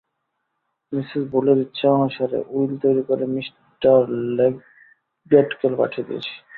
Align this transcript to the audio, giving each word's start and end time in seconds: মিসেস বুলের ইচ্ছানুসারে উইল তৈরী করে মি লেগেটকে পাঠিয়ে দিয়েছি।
মিসেস 0.93 1.23
বুলের 1.31 1.57
ইচ্ছানুসারে 1.65 2.39
উইল 2.51 2.73
তৈরী 2.81 3.03
করে 3.09 3.25
মি 3.33 3.41
লেগেটকে 4.37 5.67
পাঠিয়ে 5.79 6.07
দিয়েছি। 6.07 6.33